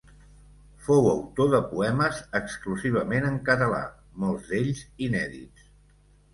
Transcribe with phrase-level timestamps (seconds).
[0.87, 3.85] Fou autor de poemes exclusivament en català,
[4.25, 5.71] molts d'ells inèdits.